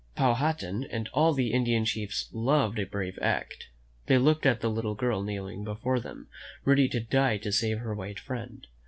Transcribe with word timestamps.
Powhatan 0.15 0.83
and 0.85 1.07
all 1.13 1.31
the 1.31 1.53
Indian 1.53 1.85
chiefs 1.85 2.27
loved 2.33 2.79
a 2.79 2.87
brave 2.87 3.19
act. 3.21 3.67
They 4.07 4.17
looked 4.17 4.47
at 4.47 4.59
the 4.59 4.67
little 4.71 4.95
girl 4.95 5.21
kneel 5.21 5.45
ing 5.45 5.63
before 5.63 5.99
them, 5.99 6.27
ready 6.65 6.89
to 6.89 6.99
die 6.99 7.37
to 7.37 7.51
save 7.51 7.77
her 7.81 7.93
white 7.93 8.19
friend. 8.19 8.65